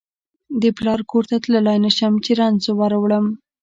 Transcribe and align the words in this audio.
د 0.61 0.63
پلار 0.77 0.99
کور 1.11 1.23
ته 1.29 1.35
تللای 1.43 1.77
نشم 1.85 2.13
چې 2.25 2.31
رنځ 2.39 2.63
وروړم 2.79 3.25